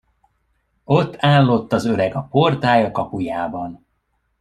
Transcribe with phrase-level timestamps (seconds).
[0.83, 3.85] Ott állott az öreg a portája kapujában.